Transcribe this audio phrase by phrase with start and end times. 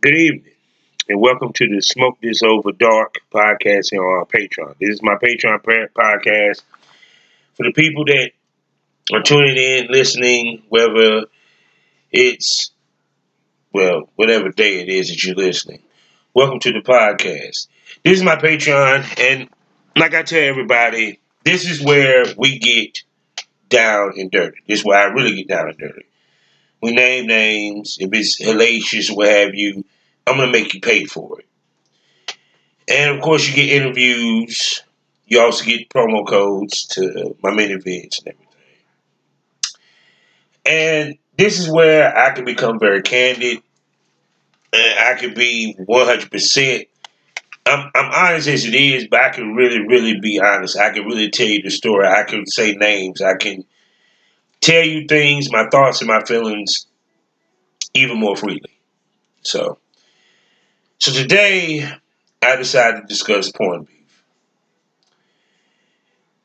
[0.00, 0.52] Good evening,
[1.08, 4.78] and welcome to the Smoke This Over Dark podcast here on our Patreon.
[4.78, 6.62] This is my Patreon podcast
[7.54, 8.30] for the people that
[9.12, 11.24] are tuning in, listening, whether
[12.12, 12.70] it's,
[13.72, 15.82] well, whatever day it is that you're listening.
[16.32, 17.66] Welcome to the podcast.
[18.04, 19.48] This is my Patreon, and
[19.96, 23.02] like I tell everybody, this is where we get
[23.68, 24.58] down and dirty.
[24.68, 26.06] This is where I really get down and dirty.
[26.80, 27.96] We name names.
[28.00, 29.84] If it's hellacious what have you,
[30.26, 31.46] I'm going to make you pay for it.
[32.88, 34.82] And of course, you get interviews.
[35.26, 38.46] You also get promo codes to my ManyVids and everything.
[40.64, 43.62] And this is where I can become very candid.
[44.72, 46.86] And I can be 100%.
[47.66, 50.78] I'm, I'm honest as it is, but I can really, really be honest.
[50.78, 52.06] I can really tell you the story.
[52.06, 53.20] I can say names.
[53.20, 53.64] I can
[54.60, 56.86] tell you things, my thoughts and my feelings,
[57.94, 58.62] even more freely.
[59.42, 59.78] So,
[60.98, 61.88] so today
[62.42, 64.24] I decided to discuss porn beef.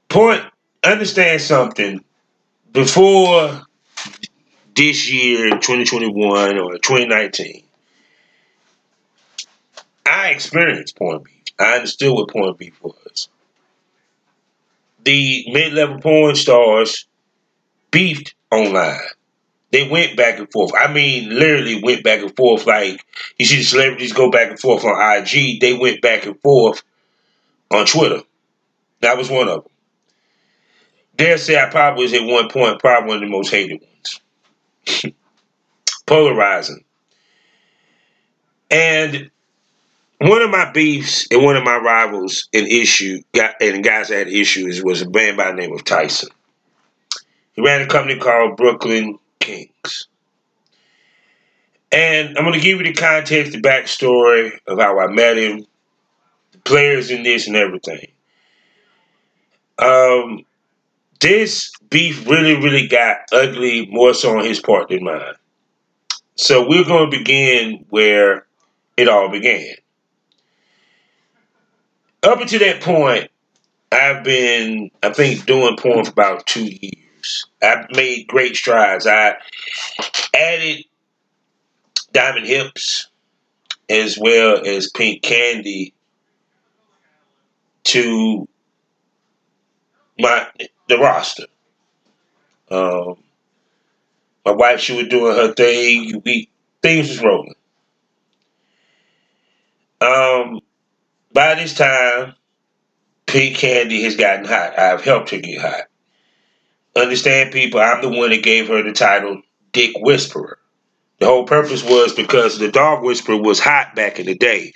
[0.10, 0.44] Point,
[0.84, 2.04] understand something.
[2.72, 3.62] Before
[4.76, 7.64] this year, 2021 or 2019,
[10.06, 11.44] I experienced porn beef.
[11.60, 13.30] I understood what porn beef was.
[15.04, 17.06] The mid-level porn stars
[17.94, 19.00] beefed online.
[19.72, 20.72] They went back and forth.
[20.78, 22.68] I mean, literally went back and forth.
[22.68, 23.04] Like
[23.40, 25.62] you see the celebrities go back and forth on IG.
[25.62, 26.84] They went back and forth
[27.72, 28.22] on Twitter.
[29.02, 29.72] That was one of them.
[31.16, 35.16] Dare say I probably was at one point probably one of the most hated ones.
[36.06, 36.84] Polarizing.
[38.70, 39.30] And
[40.20, 44.28] one of my beefs and one of my rivals in issue and guys that had
[44.28, 46.30] issues was a man by the name of Tyson.
[47.54, 50.08] He ran a company called Brooklyn Kings.
[51.92, 55.66] And I'm going to give you the context, the backstory of how I met him,
[56.52, 58.08] the players in this, and everything.
[59.78, 60.46] Um,
[61.20, 65.36] this beef really, really got ugly more so on his part than mine.
[66.36, 68.48] So we're going to begin where
[68.98, 69.76] it all began.
[72.24, 73.30] Up until that point,
[73.92, 77.03] I've been, I think, doing porn for about two years
[77.64, 79.08] I've made great strides.
[79.08, 79.36] I
[80.36, 80.86] added
[82.12, 83.08] diamond hips
[83.90, 85.94] as well as pink candy
[87.86, 88.48] to
[90.20, 90.48] my
[90.88, 91.46] the roster.
[92.70, 93.18] Um,
[94.46, 96.22] my wife, she was doing her thing.
[96.26, 96.50] We
[96.82, 97.56] things was rolling.
[100.02, 100.60] Um,
[101.32, 102.36] by this time,
[103.26, 104.78] Pink Candy has gotten hot.
[104.78, 105.84] I've helped her get hot.
[106.96, 110.60] Understand, people, I'm the one that gave her the title Dick Whisperer.
[111.20, 114.74] The whole purpose was because the dog whisperer was hot back in the day.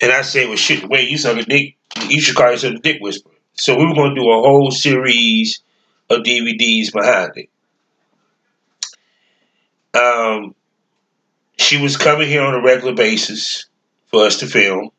[0.00, 1.76] And I said, well, shit, wait, you suck dick.
[2.08, 3.34] You should call yourself a dick whisperer.
[3.54, 5.60] So we were going to do a whole series
[6.08, 7.50] of DVDs behind it.
[9.98, 10.54] Um,
[11.58, 13.66] she was coming here on a regular basis
[14.06, 14.90] for us to film.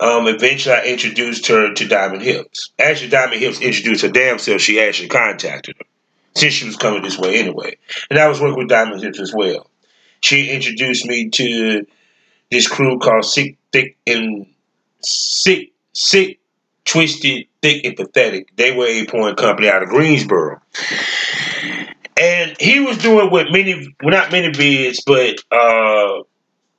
[0.00, 2.70] Um, eventually, I introduced her to Diamond Hips.
[2.78, 4.60] Actually, Diamond Hips introduced her damn self.
[4.60, 5.86] She actually contacted her
[6.34, 7.76] since she was coming this way anyway.
[8.10, 9.70] And I was working with Diamond Hips as well.
[10.20, 11.86] She introduced me to
[12.50, 14.46] this crew called Sick, Thick, and
[15.00, 16.40] Sick, Sick,
[16.84, 18.54] Twisted, Thick, and Pathetic.
[18.56, 20.60] They were a point company out of Greensboro.
[22.20, 26.22] And he was doing what many, well, not many bids, but uh,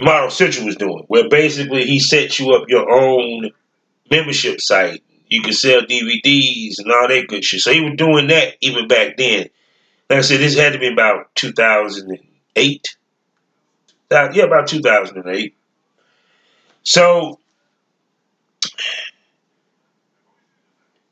[0.02, 3.52] ModelCentro was doing, where basically he set you up your own
[4.12, 5.04] membership site.
[5.28, 7.62] You could sell DVDs and all that good shit.
[7.62, 9.50] So he was doing that even back then.
[10.10, 12.98] Like I said, this had to be about 2008.
[14.12, 15.56] Uh, yeah, about 2008.
[16.84, 17.40] So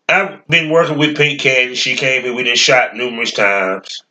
[0.08, 1.74] I've been working with Pink Candy.
[1.74, 2.36] She came in.
[2.36, 4.04] We done shot numerous times.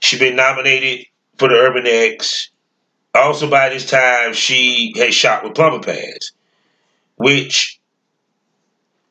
[0.00, 1.06] She's been nominated
[1.38, 2.50] for the Urban X.
[3.14, 6.32] Also, by this time, she had shot with Plumper Pass,
[7.16, 7.78] which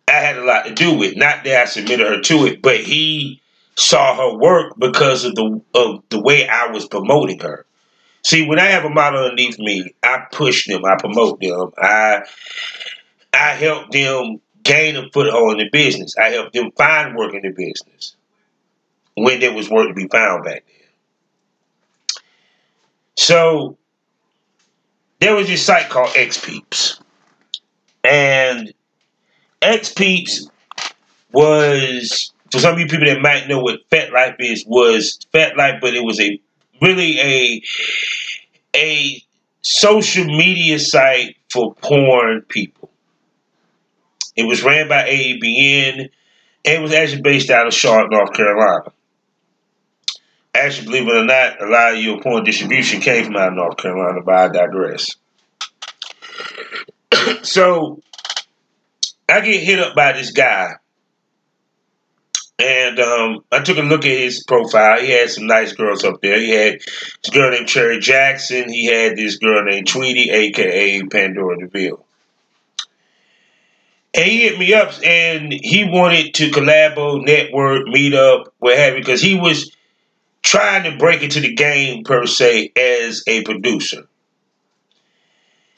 [0.08, 1.16] I had a lot to do with.
[1.16, 3.42] Not that I submitted her to it, but he
[3.76, 7.66] saw her work because of the of the way I was promoting her.
[8.24, 12.24] See, when I have a model underneath me, I push them, I promote them, I
[13.34, 16.16] I help them gain a foothold in the business.
[16.18, 18.16] I help them find work in the business
[19.16, 20.88] when there was work to be found back then.
[23.18, 23.78] So
[25.20, 27.00] there was this site called X Peeps.
[28.04, 28.74] And
[29.62, 30.48] X Peeps
[31.32, 35.94] was, for some of you people that might know what FetLife is, was FetLife, but
[35.94, 36.40] it was a
[36.82, 37.62] really a
[38.76, 39.24] a
[39.62, 42.90] social media site for porn people.
[44.36, 46.10] It was ran by AEBN
[46.66, 48.92] and it was actually based out of Charlotte, North Carolina.
[50.56, 53.56] Actually, believe it or not, a lot of your porn distribution came from out of
[53.56, 55.16] North Carolina, but I digress.
[57.42, 58.02] so
[59.28, 60.76] I get hit up by this guy.
[62.60, 65.02] And um, I took a look at his profile.
[65.02, 66.40] He had some nice girls up there.
[66.40, 68.70] He had this girl named Cherry Jackson.
[68.70, 72.06] He had this girl named Tweety, aka Pandora DeVille.
[74.14, 78.94] And he hit me up and he wanted to collabo, network, meet up, what have
[78.94, 79.76] you, because he was
[80.44, 84.08] trying to break into the game per se as a producer.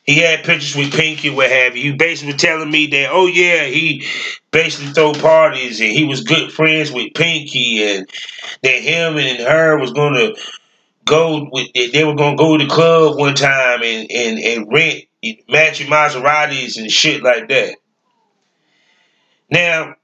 [0.04, 1.92] He had pictures with Pinky, what have you.
[1.92, 4.06] He basically telling me that, oh yeah, he
[4.52, 8.10] basically throw parties and he was good friends with Pinky and
[8.62, 10.34] that him and her was gonna
[11.06, 15.06] go with they were gonna go to the club one time and, and, and rent
[15.50, 17.76] matching Maseratis and shit like that.
[19.50, 19.96] Now,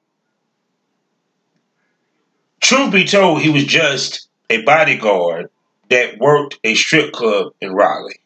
[2.59, 5.49] truth be told, he was just a bodyguard
[5.89, 8.19] that worked a strip club in Raleigh.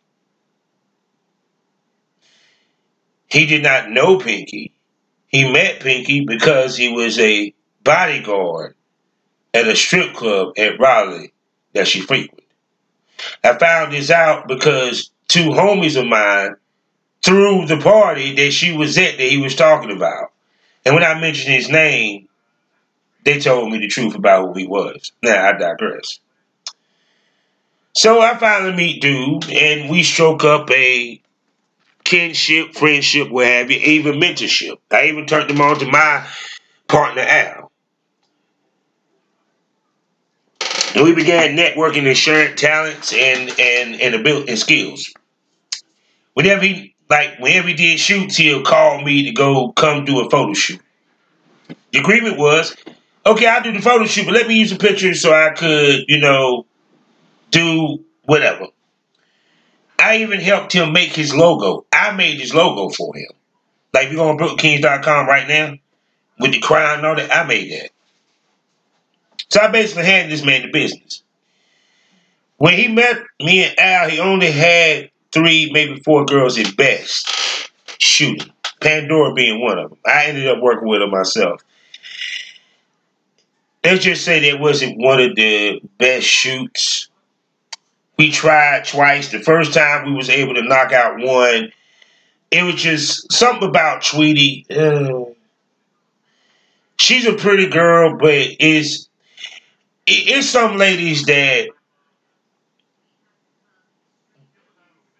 [3.27, 4.74] He did not know Pinky.
[5.27, 8.75] He met Pinky because he was a bodyguard
[9.54, 11.31] at a strip club at Raleigh
[11.74, 12.45] that she frequented.
[13.44, 16.56] I found this out because two homies of mine
[17.24, 20.31] threw the party that she was at that he was talking about.
[20.86, 22.28] And when I mentioned his name,
[23.25, 25.12] they told me the truth about who he was.
[25.24, 26.19] Now, I digress.
[27.94, 31.22] So I finally meet dude, and we stroke up a
[32.04, 34.77] kinship, friendship, what have you, even mentorship.
[34.92, 36.27] I even turned him on to my
[36.88, 37.72] partner, Al.
[40.95, 45.13] And we began networking and sharing talents and and and ability and skills.
[46.33, 50.30] Whenever he like whenever he did shoots, he'll call me to go come do a
[50.30, 50.81] photo shoot.
[51.92, 52.75] The agreement was,
[53.25, 56.06] okay, I'll do the photo shoot, but let me use a picture so I could,
[56.07, 56.66] you know,
[57.51, 58.68] do whatever.
[60.00, 61.86] I even helped him make his logo.
[61.92, 63.31] I made his logo for him.
[63.94, 65.74] Like you go on BrooklynKings.com right now,
[66.39, 67.89] with the crown and all that, I made that.
[69.50, 71.24] So I basically handed this man the business.
[72.57, 77.31] When he met me and Al, he only had three, maybe four girls at best
[78.00, 78.51] shooting.
[78.81, 80.00] Pandora being one of them.
[80.06, 81.62] I ended up working with her myself.
[83.85, 87.07] Let's just say that wasn't one of the best shoots.
[88.17, 89.31] We tried twice.
[89.31, 91.71] The first time we was able to knock out one.
[92.49, 94.65] It was just something about Tweety.
[96.97, 99.07] She's a pretty girl, but it's
[100.07, 101.67] it's some ladies that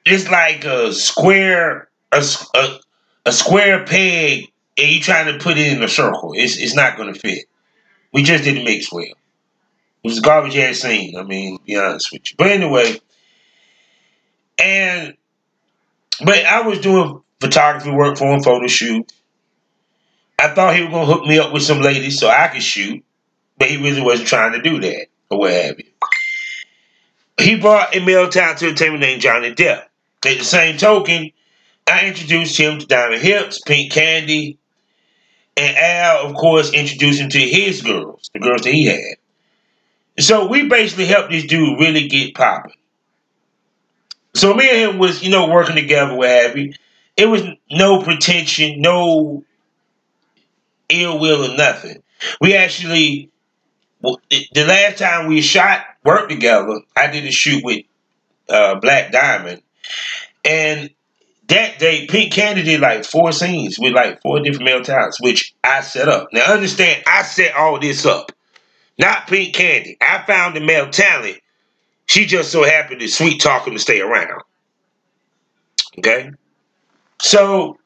[0.08, 2.26] it's like a square a,
[2.56, 2.80] a,
[3.28, 6.34] a square peg and you trying to put it in a circle.
[6.36, 7.46] It's it's not gonna fit.
[8.16, 9.04] We just didn't mix well.
[9.04, 9.18] It
[10.02, 11.18] was a garbage ass scene.
[11.18, 12.38] I mean, be honest with you.
[12.38, 12.98] But anyway,
[14.58, 15.18] and
[16.24, 19.12] but I was doing photography work for him, photo shoot.
[20.40, 23.04] I thought he was gonna hook me up with some ladies so I could shoot,
[23.58, 25.92] but he really wasn't trying to do that or what have you.
[27.38, 29.88] He brought a male talent to table named Johnny Depp.
[30.26, 31.32] At the same token,
[31.86, 34.58] I introduced him to Diamond Hips, Pink Candy,
[35.58, 39.16] and Al, of course, introduced him to his girls, the girls that he had.
[40.20, 42.74] So we basically helped this dude really get popping.
[44.34, 46.74] So me and him was, you know, working together, what have you.
[47.16, 49.44] It was no pretension, no
[50.90, 52.04] ill will or nothing.
[52.42, 53.30] We actually,
[54.02, 57.86] the last time we shot, worked together, I did a shoot with
[58.50, 59.62] uh, Black Diamond.
[60.44, 60.90] And
[61.48, 65.54] that day, Pink Candy did like four scenes with like four different male talents, which
[65.64, 66.30] I set up.
[66.34, 68.32] Now understand, I set all this up.
[68.98, 69.98] Not Pink Candy.
[70.02, 71.40] I found the male talent.
[72.08, 74.42] She just so happened to sweet talk him to stay around.
[75.98, 76.32] Okay?
[77.20, 77.78] So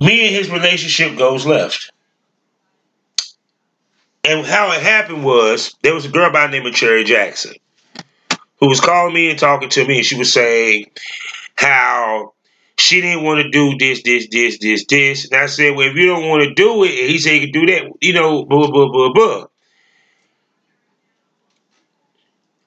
[0.00, 1.92] me and his relationship goes left.
[4.24, 7.54] And how it happened was there was a girl by the name of Cherry Jackson
[8.62, 10.86] who was calling me and talking to me, and she was saying
[11.56, 12.32] how
[12.78, 15.24] she didn't want to do this, this, this, this, this.
[15.24, 17.40] And I said, well, if you don't want to do it, and he said he
[17.40, 19.46] could do that, you know, blah, blah, blah, blah.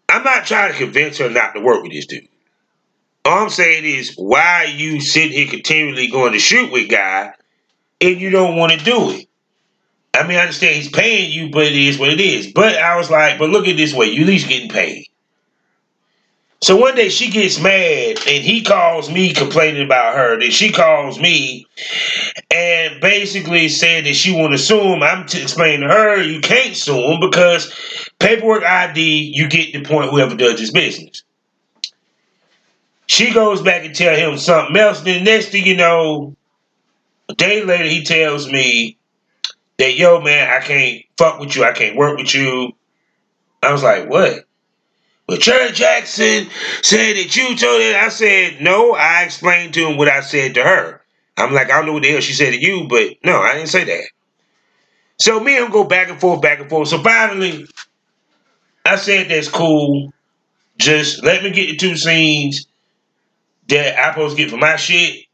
[0.09, 2.27] I'm not trying to convince her not to work with this dude.
[3.23, 7.31] All I'm saying is, why are you sitting here continually going to shoot with guy
[8.01, 9.29] if you don't want to do it?
[10.13, 12.51] I mean, I understand he's paying you, but it is what it is.
[12.51, 15.07] But I was like, but look at this way, you at least getting paid.
[16.65, 20.39] So one day she gets mad and he calls me complaining about her.
[20.39, 21.67] Then she calls me
[22.49, 25.03] and basically said that she want to sue him.
[25.03, 27.71] I'm to explain to her you can't sue him because
[28.17, 31.21] paperwork ID you get the point whoever does his business.
[33.05, 35.01] She goes back and tell him something else.
[35.01, 36.35] Then next thing you know,
[37.29, 38.97] a day later he tells me
[39.77, 41.63] that yo man I can't fuck with you.
[41.63, 42.71] I can't work with you.
[43.61, 44.45] I was like what?
[45.27, 46.49] Well, Cherry Jackson
[46.83, 47.95] said that you told it.
[47.95, 51.01] I said, no, I explained to him what I said to her.
[51.37, 53.53] I'm like, I don't know what the hell she said to you, but no, I
[53.53, 54.03] didn't say that.
[55.17, 56.89] So me and him go back and forth, back and forth.
[56.89, 57.67] So finally,
[58.85, 60.13] I said that's cool.
[60.77, 62.67] Just let me get the two scenes
[63.67, 65.25] that I supposed to get for my shit.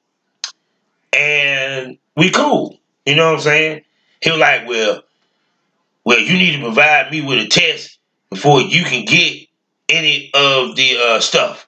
[1.11, 2.79] And we cool.
[3.05, 3.81] You know what I'm saying?
[4.21, 5.03] He was like, well,
[6.05, 7.97] well, you need to provide me with a test
[8.29, 9.47] before you can get
[9.91, 11.67] any of the uh, stuff.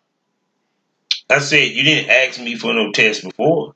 [1.29, 3.75] I said, you didn't ask me for no test before.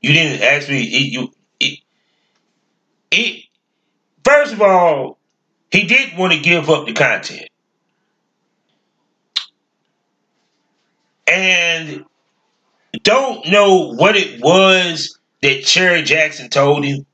[0.00, 0.82] You didn't ask me.
[0.82, 1.78] It, you, it,
[3.10, 3.44] it,
[4.24, 5.18] first of all,
[5.70, 7.48] he didn't want to give up the content.
[11.26, 12.04] And
[13.02, 17.06] don't know what it was that Cherry Jackson told him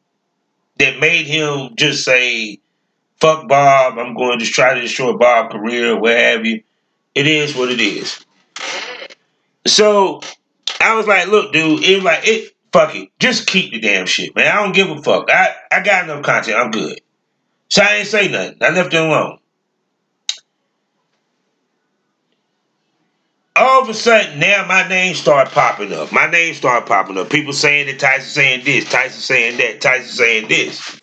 [0.79, 2.60] that made him just say,
[3.21, 6.63] fuck Bob, I'm going to try to destroy Bob's career, what have you.
[7.15, 8.25] It is what it is.
[9.67, 10.21] So
[10.81, 13.11] I was like, look, dude, it like it fuck it.
[13.19, 14.47] Just keep the damn shit, man.
[14.47, 15.31] I don't give a fuck.
[15.31, 16.57] I, I got enough content.
[16.57, 17.01] I'm good.
[17.69, 18.59] So I ain't say nothing.
[18.61, 19.39] I left it alone.
[23.57, 26.13] All of a sudden, now my name started popping up.
[26.13, 27.29] My name started popping up.
[27.29, 31.00] People saying that Tyson saying this, Tyson saying that, Tyson saying this.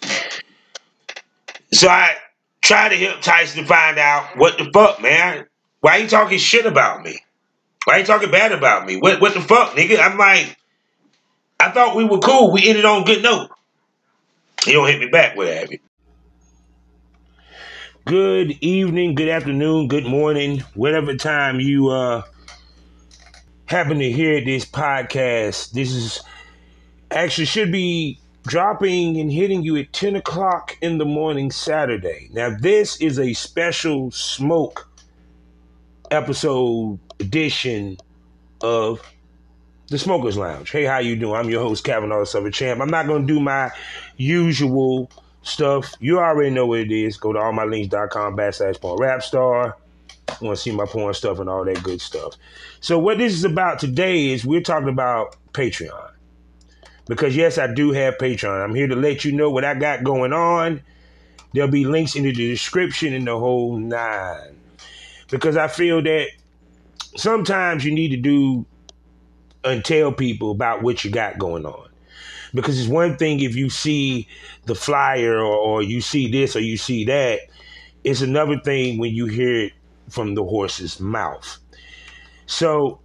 [1.77, 2.15] So I
[2.59, 5.45] tried to help Tyson to find out what the fuck, man.
[5.81, 7.19] Why you talking shit about me?
[7.85, 8.97] Why you talking bad about me?
[8.97, 9.99] What what the fuck, nigga?
[9.99, 10.57] I'm like,
[11.59, 12.51] I thought we were cool.
[12.51, 13.51] We ended on good note.
[14.65, 15.77] He don't hit me back with you.
[18.05, 22.23] Good evening, good afternoon, good morning, whatever time you uh
[23.67, 25.73] happen to hear this podcast.
[25.73, 26.21] This is
[27.11, 32.29] actually should be dropping and hitting you at 10 o'clock in the morning Saturday.
[32.31, 34.89] Now, this is a special smoke
[36.09, 37.97] episode edition
[38.61, 39.01] of
[39.89, 40.71] the Smokers Lounge.
[40.71, 41.35] Hey, how you doing?
[41.35, 42.81] I'm your host, Kavanaugh Summer Champ.
[42.81, 43.71] I'm not going to do my
[44.15, 45.11] usual
[45.43, 45.93] stuff.
[45.99, 47.17] You already know what it is.
[47.17, 49.77] Go to allmylinks.com backslash porn rap star.
[50.41, 52.35] want to see my porn stuff and all that good stuff.
[52.79, 56.11] So what this is about today is we're talking about Patreon.
[57.07, 58.63] Because yes, I do have Patreon.
[58.63, 60.81] I'm here to let you know what I got going on.
[61.53, 64.59] There'll be links in the description in the whole nine.
[65.29, 66.27] Because I feel that
[67.15, 68.65] sometimes you need to do
[69.63, 71.89] and tell people about what you got going on.
[72.53, 74.27] Because it's one thing if you see
[74.65, 77.39] the flyer or, or you see this or you see that.
[78.03, 79.73] It's another thing when you hear it
[80.09, 81.57] from the horse's mouth.
[82.45, 82.99] So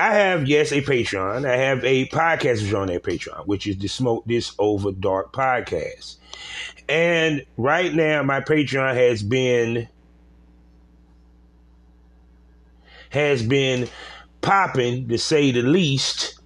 [0.00, 1.46] I have, yes, a Patreon.
[1.46, 6.16] I have a podcast on that Patreon, which is the Smoke This Over Dark podcast.
[6.88, 9.86] And right now, my Patreon has been
[13.10, 13.88] has been
[14.40, 16.40] popping, to say the least,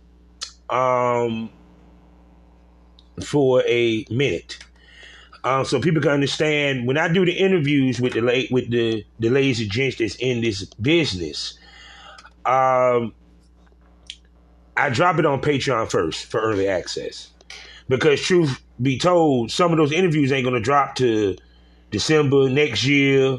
[0.69, 1.49] um,
[3.25, 4.59] for a minute.
[5.45, 9.07] Um, so people can understand when I do the interviews with the late with the
[9.21, 11.57] the ladies and gents that's in this business.
[12.45, 13.15] Um,
[14.77, 17.31] I drop it on Patreon first for early access.
[17.89, 21.37] Because truth be told, some of those interviews ain't gonna drop to
[21.91, 23.39] December next year,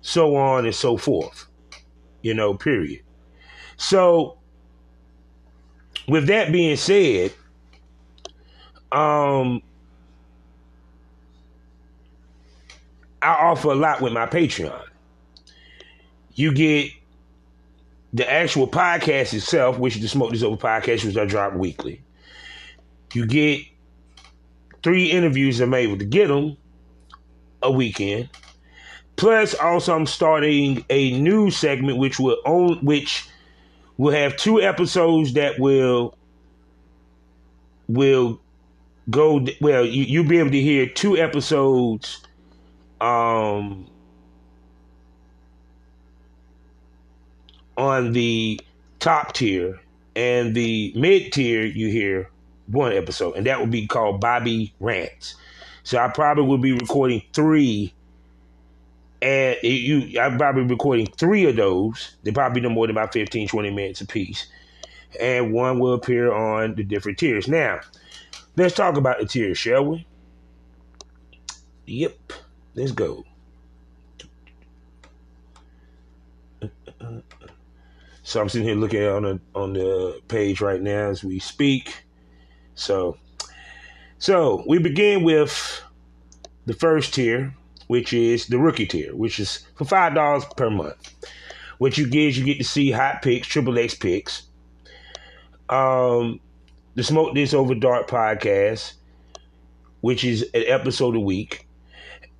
[0.00, 1.46] so on and so forth.
[2.22, 3.02] You know, period.
[3.76, 4.38] So
[6.08, 7.32] with that being said,
[8.92, 9.62] um
[13.22, 14.84] I offer a lot with my Patreon.
[16.34, 16.92] You get
[18.16, 22.02] the actual podcast itself, which is the Smoke This Over podcast, which I drop weekly.
[23.12, 23.60] You get
[24.82, 26.56] three interviews I'm able to get them
[27.62, 28.30] a weekend.
[29.16, 33.28] Plus, also I'm starting a new segment which will own which
[33.98, 36.16] will have two episodes that will
[37.86, 38.40] will
[39.10, 39.84] go well.
[39.84, 42.22] You you'll be able to hear two episodes
[42.98, 43.90] um
[47.76, 48.60] on the
[48.98, 49.80] top tier
[50.14, 52.30] and the mid tier you hear
[52.66, 55.36] one episode, and that will be called Bobby Rants.
[55.84, 57.92] So I probably will be recording three,
[59.22, 62.16] and you I'm probably recording three of those.
[62.24, 64.46] They probably no more than about 15, 20 minutes a piece,
[65.20, 67.46] and one will appear on the different tiers.
[67.46, 67.80] Now,
[68.56, 70.06] let's talk about the tiers, shall we?
[71.86, 72.32] Yep,
[72.74, 73.24] let's go.
[78.26, 81.94] So I'm sitting here looking on the on the page right now as we speak.
[82.74, 83.16] So,
[84.18, 85.80] so we begin with
[86.66, 87.54] the first tier,
[87.86, 91.14] which is the rookie tier, which is for five dollars per month.
[91.78, 94.42] What you get is you get to see hot pics, triple X pics,
[95.68, 96.40] um,
[96.96, 98.94] the Smoke This Over Dark podcast,
[100.00, 101.68] which is an episode a week,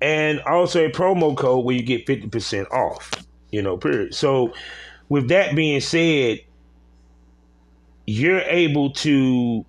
[0.01, 3.09] and also a promo code where you get fifty percent off.
[3.53, 4.13] You know, period.
[4.13, 4.51] So
[5.09, 6.41] with that being said,
[8.05, 9.65] you're able to,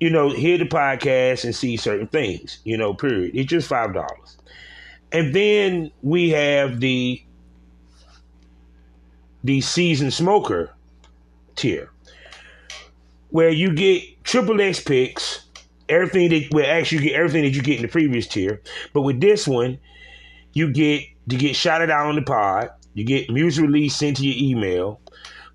[0.00, 3.34] you know, hear the podcast and see certain things, you know, period.
[3.34, 4.36] It's just $5.
[5.12, 7.22] And then we have the
[9.44, 10.72] the season smoker
[11.54, 11.90] tier
[13.28, 15.44] where you get triple X pics,
[15.88, 18.62] everything that well actually you get everything that you get in the previous tier.
[18.92, 19.78] But with this one,
[20.52, 22.70] you get to get shouted out on the pod.
[22.94, 25.00] You get music release sent to your email.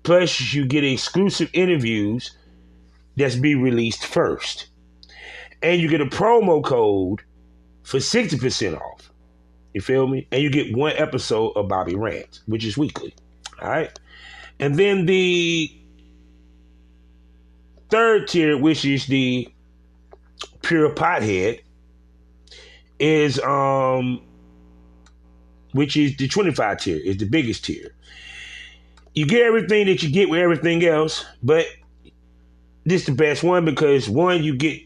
[0.02, 2.36] Plus, you get exclusive interviews
[3.16, 4.68] that's be released first.
[5.62, 7.22] And you get a promo code
[7.82, 9.10] for 60% off.
[9.74, 10.26] You feel me?
[10.32, 13.14] And you get one episode of Bobby Rant, which is weekly.
[13.60, 13.98] All right.
[14.58, 15.70] And then the
[17.88, 19.48] third tier, which is the
[20.62, 21.60] pure pothead,
[22.98, 24.22] is um
[25.72, 27.94] which is the 25 tier, is the biggest tier.
[29.14, 31.66] You get everything that you get with everything else, but
[32.84, 34.80] this is the best one because one, you get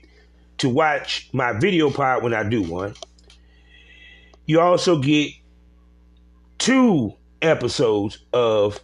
[0.58, 2.94] to watch my video pod when I do one.
[4.46, 5.32] You also get
[6.58, 8.80] two episodes of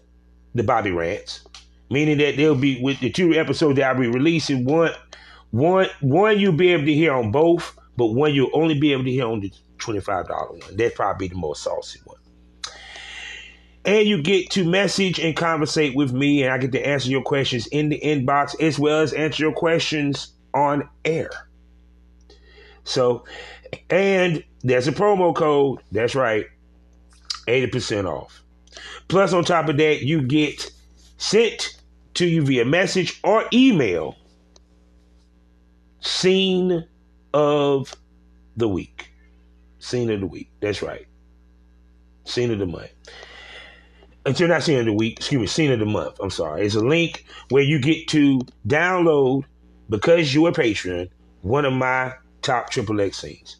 [0.54, 1.44] the Bobby Rants,
[1.90, 4.64] meaning that they'll be with the two episodes that I'll be releasing.
[4.64, 4.92] One,
[5.50, 9.04] one, one you'll be able to hear on both, but one you'll only be able
[9.04, 10.60] to hear on the $25 one.
[10.76, 12.18] That'd probably be the most saucy one.
[13.84, 17.22] And you get to message and conversate with me, and I get to answer your
[17.22, 21.30] questions in the inbox as well as answer your questions on air.
[22.84, 23.24] So,
[23.88, 25.80] and there's a promo code.
[25.92, 26.46] That's right,
[27.46, 28.42] 80% off.
[29.08, 30.70] Plus, on top of that, you get
[31.16, 31.76] sent
[32.14, 34.16] to you via message or email
[36.00, 36.86] scene
[37.32, 37.94] of
[38.56, 39.12] the week.
[39.78, 40.50] Scene of the week.
[40.60, 41.06] That's right.
[42.24, 42.90] Scene of the month.
[44.26, 46.18] Until not scene of the week, excuse me, scene of the month.
[46.20, 46.66] I'm sorry.
[46.66, 49.44] It's a link where you get to download,
[49.88, 51.08] because you're a patron,
[51.42, 52.12] one of my
[52.42, 53.56] top triple X scenes.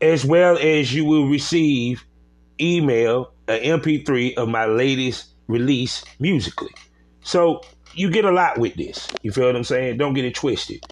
[0.00, 2.04] As well as you will receive
[2.60, 6.72] email, an MP3 of my latest release musically.
[7.22, 7.62] So
[7.94, 9.08] you get a lot with this.
[9.22, 9.98] You feel what I'm saying?
[9.98, 10.84] Don't get it twisted.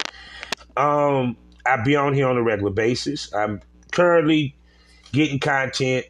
[0.76, 3.32] Um, I be on here on a regular basis.
[3.34, 3.60] I'm
[3.92, 4.54] currently
[5.12, 6.06] getting content.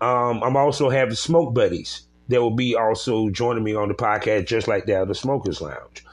[0.00, 4.46] Um, I'm also having smoke buddies that will be also joining me on the podcast,
[4.46, 6.04] just like that, the Smokers Lounge.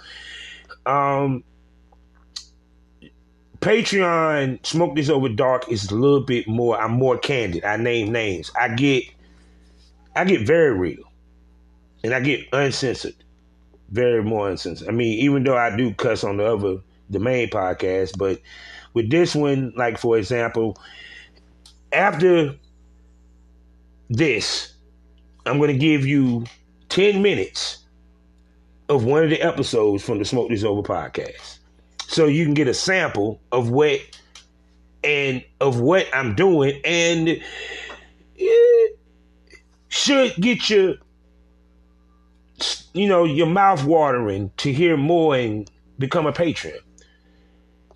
[0.86, 1.44] Um,
[3.62, 6.80] Patreon Smoke This Over Dark is a little bit more.
[6.80, 7.64] I'm more candid.
[7.66, 8.52] I name names.
[8.60, 9.04] I get,
[10.16, 11.04] I get very real,
[12.04, 13.16] and I get uncensored,
[13.90, 14.88] very more uncensored.
[14.88, 16.78] I mean, even though I do cuss on the other,
[17.10, 18.42] the main podcast, but
[18.94, 20.78] with this one, like for example,
[21.92, 22.56] after
[24.10, 24.74] this,
[25.46, 26.46] I'm going to give you
[26.90, 27.80] 10 minutes
[28.90, 31.60] of one of the episodes from the Smoke This Over podcast.
[32.08, 34.00] So you can get a sample of what
[35.04, 37.42] and of what I'm doing and
[38.36, 39.00] it
[39.88, 40.98] should get you
[42.94, 46.78] you know your mouth watering to hear more and become a patron.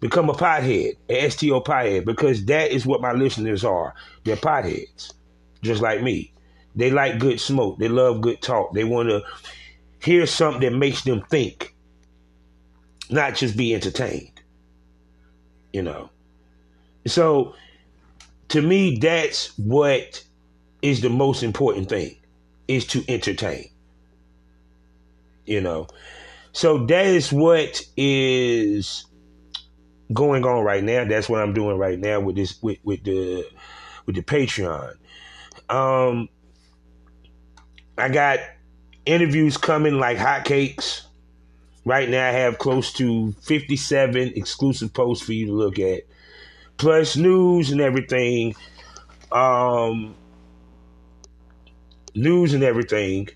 [0.03, 3.95] Become a pothead, an STO pothead, because that is what my listeners are.
[4.25, 5.13] They're potheads,
[5.61, 6.33] just like me.
[6.75, 7.79] They like good smoke.
[7.79, 8.73] They love good talk.
[8.73, 9.23] They want to
[10.01, 11.73] hear something that makes them think,
[13.09, 14.41] not just be entertained.
[15.71, 16.09] You know.
[17.07, 17.55] So,
[18.49, 20.21] to me, that's what
[20.81, 22.17] is the most important thing,
[22.67, 23.69] is to entertain.
[25.45, 25.87] You know.
[26.51, 29.05] So that is what is
[30.13, 31.05] going on right now.
[31.05, 33.47] That's what I'm doing right now with this with, with the
[34.05, 34.95] with the Patreon.
[35.69, 36.29] Um
[37.97, 38.39] I got
[39.05, 41.01] interviews coming like hotcakes.
[41.85, 46.03] Right now, I have close to 57 exclusive posts for you to look at,
[46.77, 48.55] plus news and everything.
[49.33, 50.15] Um,
[52.15, 53.29] news and everything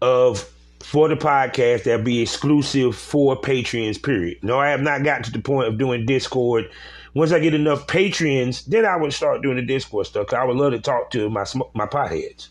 [0.00, 0.51] of
[0.82, 4.38] for the podcast that'll be exclusive for Patreons, period.
[4.42, 6.68] No, I have not gotten to the point of doing Discord.
[7.14, 10.26] Once I get enough Patreons, then I would start doing the Discord stuff.
[10.26, 12.48] Cause I would love to talk to my my potheads,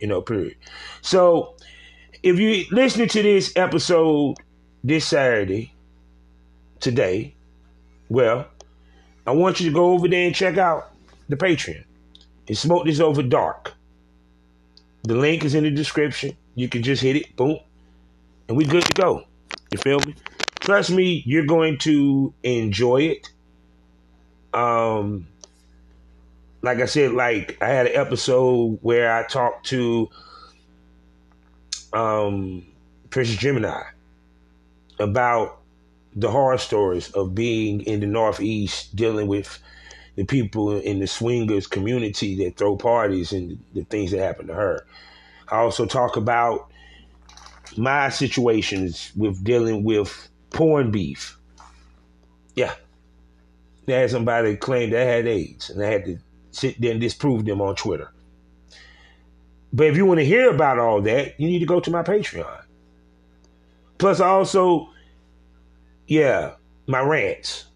[0.00, 0.56] you know, period.
[1.02, 1.54] So
[2.22, 4.36] if you listening to this episode
[4.82, 5.72] this Saturday,
[6.80, 7.34] today,
[8.08, 8.46] well,
[9.26, 10.90] I want you to go over there and check out
[11.28, 11.84] the Patreon
[12.46, 13.74] and smoke this over dark.
[15.02, 16.36] The link is in the description.
[16.58, 17.60] You can just hit it, boom,
[18.48, 19.22] and we good to go.
[19.70, 20.16] You feel me?
[20.58, 23.30] Trust me, you're going to enjoy it.
[24.52, 25.28] Um,
[26.60, 30.10] like I said, like I had an episode where I talked to
[31.92, 32.66] um
[33.10, 33.80] Princess Gemini
[34.98, 35.60] about
[36.16, 39.60] the horror stories of being in the Northeast, dealing with
[40.16, 44.54] the people in the swingers community that throw parties and the things that happen to
[44.54, 44.84] her.
[45.50, 46.70] I also talk about
[47.76, 51.38] my situations with dealing with porn beef.
[52.54, 52.74] Yeah.
[53.86, 56.18] They had somebody claim they had AIDS and I had to
[56.50, 58.12] sit there and disprove them on Twitter.
[59.72, 62.02] But if you want to hear about all that, you need to go to my
[62.02, 62.64] Patreon.
[63.98, 64.88] Plus, also,
[66.06, 66.52] yeah,
[66.86, 67.66] my rants.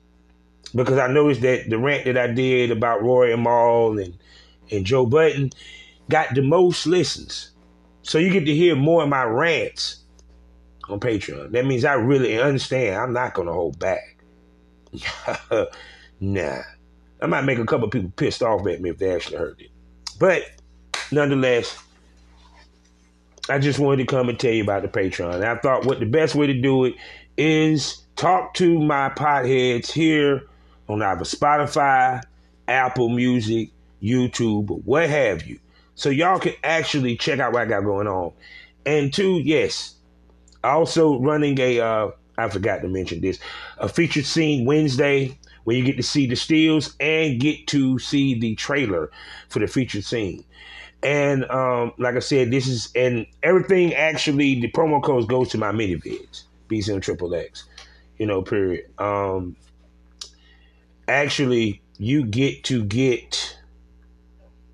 [0.75, 4.17] Because I noticed that the rant that I did about Rory and Mal and,
[4.71, 5.51] and Joe Budden
[6.09, 7.52] got the most listens.
[8.03, 9.99] So you get to hear more of my rants
[10.89, 11.53] on Patreon.
[11.53, 12.97] That means I really understand.
[12.97, 14.17] I'm not going to hold back.
[16.21, 16.59] nah.
[17.21, 19.71] I might make a couple people pissed off at me if they actually heard it.
[20.19, 20.43] But
[21.13, 21.79] nonetheless,
[23.49, 25.45] I just wanted to come and tell you about the Patreon.
[25.45, 26.95] I thought what the best way to do it
[27.37, 30.43] is talk to my potheads here
[30.89, 32.23] on either Spotify,
[32.69, 33.71] Apple Music,
[34.03, 35.59] YouTube, what have you.
[35.95, 38.33] So y'all can actually check out what I got going on.
[38.87, 39.95] And two, yes,
[40.65, 43.39] also running a uh, I forgot to mention this,
[43.79, 48.39] a featured scene Wednesday where you get to see the steals and get to see
[48.39, 49.11] the trailer
[49.49, 50.45] for the featured scene.
[51.03, 55.59] And um, like I said, this is and everything actually the promo codes goes to
[55.59, 57.65] my ManyVids, BCM Triple X,
[58.19, 58.87] you know, period.
[58.99, 59.57] Um,
[61.09, 63.57] actually, you get to get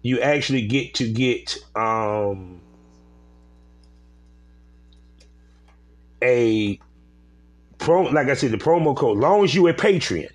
[0.02, 2.60] you actually get to get um
[6.22, 6.78] a
[7.78, 10.28] pro like I said, the promo code, long as you a Patreon.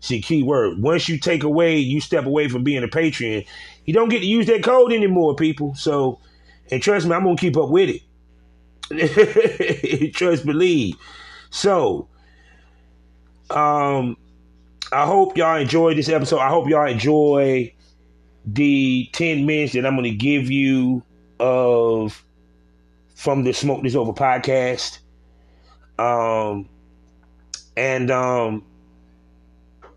[0.00, 0.80] See, key word.
[0.80, 3.46] Once you take away, you step away from being a Patreon,
[3.84, 5.74] you don't get to use that code anymore, people.
[5.74, 6.20] So,
[6.70, 8.02] and trust me, I'm gonna keep up with it.
[10.14, 10.94] trust, believe.
[11.50, 12.08] So,
[13.50, 14.16] um,
[14.92, 16.38] I hope y'all enjoyed this episode.
[16.38, 17.72] I hope y'all enjoy
[18.46, 21.02] the 10 minutes that I'm gonna give you
[21.40, 22.24] of
[23.14, 24.98] from the Smoke This Over podcast.
[25.98, 26.68] Um,
[27.76, 28.64] and um,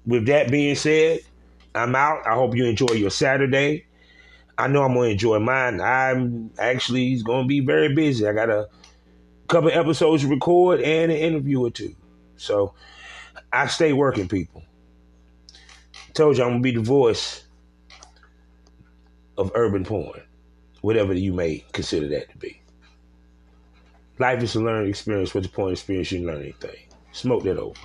[0.05, 1.19] with that being said,
[1.75, 2.25] I'm out.
[2.25, 3.85] I hope you enjoy your Saturday.
[4.57, 5.79] I know I'm gonna enjoy mine.
[5.79, 8.27] I'm actually going to be very busy.
[8.27, 8.67] I got a
[9.47, 11.95] couple episodes to record and an interview or two.
[12.37, 12.73] So
[13.53, 14.63] I stay working, people.
[16.13, 17.43] told you I'm gonna be the voice
[19.39, 20.21] of urban porn,
[20.81, 22.61] whatever you may consider that to be.
[24.19, 25.33] Life is a learning experience.
[25.33, 26.11] What's the point of experience?
[26.11, 26.75] You learn anything.
[27.13, 27.79] Smoke that over.